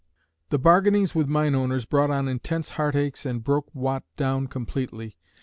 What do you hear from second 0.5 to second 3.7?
bargainings with mine owners brought on intense heartaches and broke